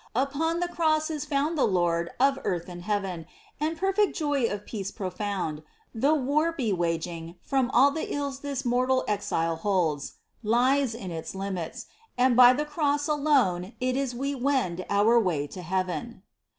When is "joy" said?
4.17-4.45